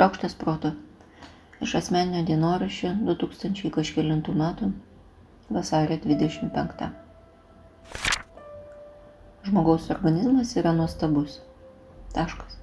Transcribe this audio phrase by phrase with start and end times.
[0.00, 0.68] Šaukštas proto.
[1.60, 4.68] Iš asmeninio dienoraščio 2000 kažkėlintų metų
[5.56, 6.86] vasario 25.
[9.48, 11.34] Žmogaus organizmas yra nuostabus.
[12.14, 12.56] Taškas.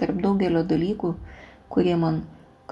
[0.00, 1.10] Tarp daugelio dalykų,
[1.76, 2.22] kurie man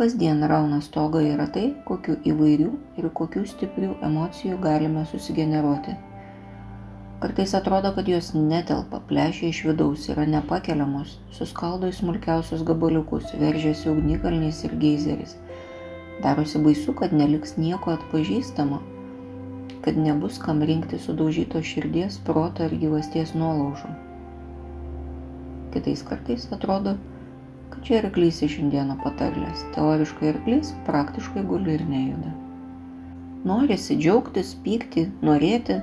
[0.00, 2.70] kasdien rauna stogą, yra tai, kokiu įvairių
[3.02, 5.98] ir kokių stiprių emocijų galime susigeneruoti
[7.22, 13.90] kartais atrodo kad jos netelpa plešia iš vidaus yra nepakeliamos suskaldo į smulkiausius gabaliukus veržiasi
[13.94, 15.36] ugnikalniais ir geizeriais.
[16.22, 18.80] Darosi baisu kad neliks nieko atpažįstamo
[19.82, 23.94] kad nebus kam rinkti sudaužytos širdies proto ir gyvasties nuolaužų
[25.72, 26.96] kitais kartais atrodo
[27.70, 29.64] kad čia arklys iš indieno patarlės.
[29.74, 32.32] Teoriškai arklys praktiškai guli ir nejuda.
[33.48, 35.78] Norisi džiaugtis pykti norėti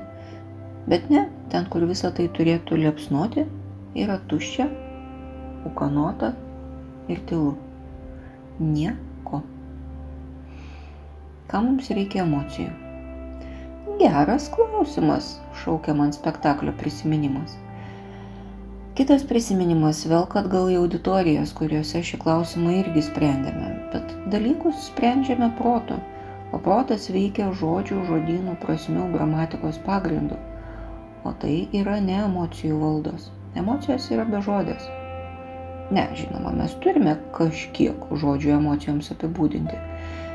[0.90, 3.44] Bet ne, ten, kur visa tai turėtų liepsnoti,
[3.94, 4.66] yra tuščia,
[5.70, 6.32] ukanota
[7.14, 7.52] ir tylu.
[8.58, 9.44] Nieko.
[11.52, 12.74] Ką mums reikia emocijų?
[14.02, 15.30] Geras klausimas,
[15.62, 17.54] šaukia man spektaklio prisiminimas.
[18.98, 26.02] Kitas prisiminimas vėl atgal į auditorijas, kuriuose šį klausimą irgi sprendėme, bet dalykus sprendžiame protu,
[26.50, 30.40] o protas veikia žodžių, žodynų, prasmių, gramatikos pagrindu
[31.26, 33.30] o tai yra ne emocijų valdos.
[33.60, 34.88] Emocijos yra bežodės.
[35.90, 39.78] Ne, žinoma, mes turime kažkiek žodžių emocijoms apibūdinti.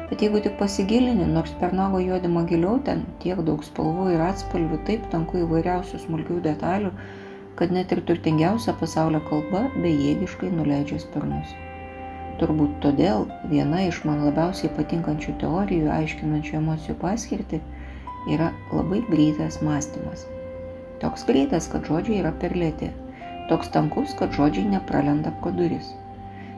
[0.09, 4.81] Bet jeigu tik pasigilini, nors per nago juodimą giliau ten tiek daug spalvų ir atspalvių,
[4.89, 6.91] taip tanku įvairiausių smulkių detalių,
[7.61, 11.55] kad net ir turtingiausia pasaulio kalba bejėgiškai nuleidžia sparnus.
[12.43, 17.63] Turbūt todėl viena iš man labiausiai patinkančių teorijų aiškinančių emocijų paskirtį
[18.35, 20.27] yra labai greitas mąstymas.
[21.05, 22.87] Toks greitas, kad žodžiai yra per lėti.
[23.51, 25.91] Toks tankus, kad žodžiai nepralenda pro duris.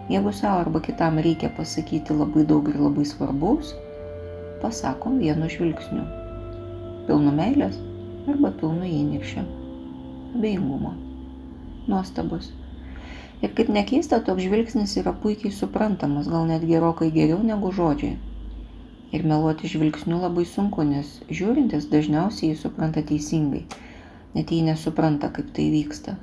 [0.06, 3.72] Jeigu savo arba kitam reikia pasakyti labai daug ir labai svarbaus,
[4.61, 6.05] pasakom vienu žvilgsniu.
[7.08, 7.80] Pilnu meilės
[8.30, 9.42] arba pilnu įniršio.
[10.36, 10.92] Abejingumo.
[11.90, 12.52] Nuostabus.
[13.42, 18.14] Ir kaip nekeista, toks žvilgsnis yra puikiai suprantamas, gal net gerokai geriau negu žodžiai.
[19.11, 23.64] Ir meluoti žvilgsniu labai sunku, nes žiūrintis dažniausiai jį supranta teisingai
[24.35, 26.17] net jei nesupranta, kaip tai vyksta.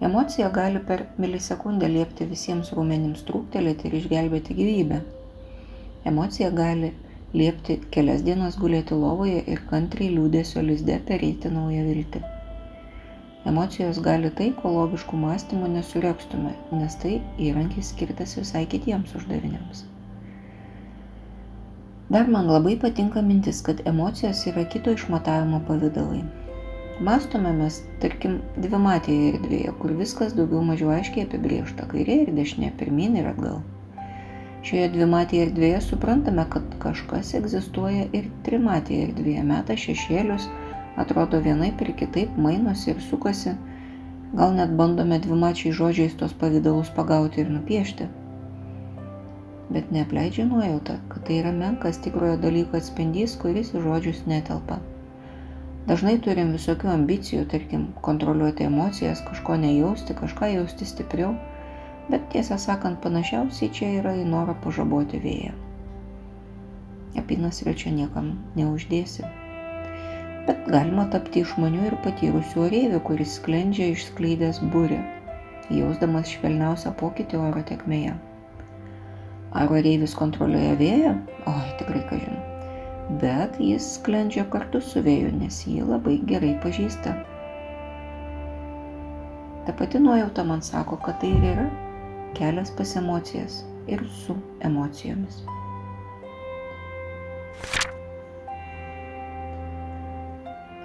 [0.00, 5.00] Emocija gali per milisekundę liepti visiems rūmenims trūktelėti ir išgelbėti gyvybę.
[6.08, 6.88] Emocija gali
[7.36, 12.24] liepti kelias dienas gulėti lovoje ir kantriai liūdėsio lizde pereiti naują viltį.
[13.52, 17.14] Emocijos gali tai, ko logiškų mąstymų nesurekstume, nes tai
[17.50, 19.84] įrankis skirtas visai kitiems uždaviniams.
[22.10, 26.24] Dar man labai patinka mintis, kad emocijos yra kito išmatavimo pavydalai
[27.00, 33.16] mąstome mes tarkim dvimatėje erdvėje kur viskas daugiau mažiau aiškiai apibrėžta kairė ir dešinė pirmyn
[33.20, 33.62] ir atgal.
[34.68, 39.46] Šioje dvimatėje erdvėje suprantame kad kažkas egzistuoja ir trimatėje erdvėje.
[39.52, 40.50] Meta šešėlius
[41.00, 43.56] atrodo vienaip ir kitaip mainosi ir sukasi.
[44.36, 48.12] Gal net bandome dvimačiais žodžiais tos pavydalus pagauti ir nupiešti.
[49.72, 54.82] Bet neapleidžia nuojauta kad tai yra menkas tikrojo dalyko atspindys kuris į žodžius netelpa
[55.88, 61.32] dažnai turim visokių ambicijų tarkim kontroliuoti emocijas kažko nejausti kažką jausti stipriau
[62.10, 65.52] bet tiesą sakant panašiausiai čia yra į norą pažaboti vėją.
[67.20, 69.26] Apynasrio čia niekam neuždėsi.
[70.48, 75.00] Bet galima tapti išmaniu ir patyrusiu oreiviu kuris sklendžia išskleidęs burę
[75.70, 78.16] jausdamas švelniausią pokytį oro tekmėje
[79.54, 81.18] ar oreivis kontroliuoja vėją?
[81.50, 82.49] Oi tikrai kažin
[83.18, 87.14] bet jis sklendžia kartu su vėju, nes jį labai gerai pažįsta.
[89.66, 91.68] Ta pati nuojauta man sako, kad tai ir yra
[92.38, 95.42] kelias pas emocijas ir su emocijomis.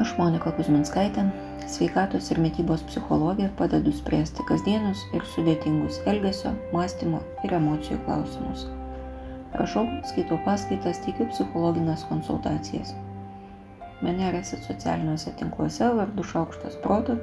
[0.01, 1.23] Aš Monika Kuzminskaitė,
[1.71, 8.67] sveikatos ir mytybos psichologė, padedu spręsti kasdienius ir sudėtingus elgesio, mąstymo ir emocijų klausimus
[9.55, 12.91] Rašau, skaitau paskaitas, teikiu psichologinės konsultacijas.
[14.03, 17.15] Mane rasit socialiniuose tinkluose vardu Šaukštas Proto.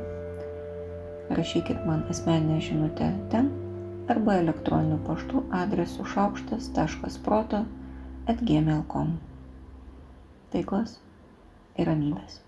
[1.31, 3.51] Rašykit man asmeninę žinutę ten
[4.09, 7.65] arba elektroniniu paštu adresu šaukštas.proto
[8.29, 9.13] atgmail.com.
[10.53, 10.97] Taikos
[11.77, 12.41] ir ramybės.